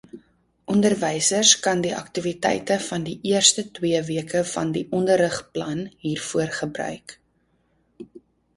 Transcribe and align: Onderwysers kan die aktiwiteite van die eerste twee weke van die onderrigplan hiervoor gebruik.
Onderwysers 0.75 1.51
kan 1.65 1.81
die 1.85 1.91
aktiwiteite 1.97 2.77
van 2.85 3.03
die 3.09 3.13
eerste 3.33 3.67
twee 3.77 4.01
weke 4.09 4.43
van 4.55 4.71
die 4.79 4.85
onderrigplan 5.01 5.85
hiervoor 6.09 6.47
gebruik. 6.59 7.19